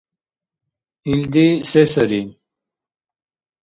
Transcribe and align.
—Илди 1.11 1.47
се 1.69 1.81
сари? 1.91 2.21